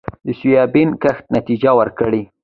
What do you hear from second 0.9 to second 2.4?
کښت نتیجه ورکړې